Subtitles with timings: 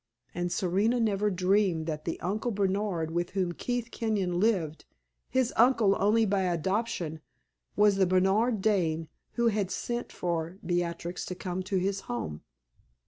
[0.33, 4.83] And Serena never dreamed that the "Uncle Bernard" with whom Keith Kenyon lived
[5.29, 7.21] his uncle only by adoption
[7.75, 12.41] was the Bernard Dane who had sent for Beatrix to come to his home.